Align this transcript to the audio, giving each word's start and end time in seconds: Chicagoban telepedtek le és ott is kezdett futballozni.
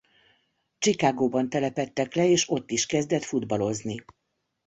Chicagoban 0.79 1.49
telepedtek 1.49 2.13
le 2.15 2.25
és 2.27 2.49
ott 2.49 2.71
is 2.71 2.85
kezdett 2.85 3.23
futballozni. 3.23 4.05